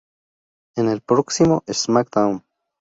[0.77, 2.43] En el próximo SmackDown!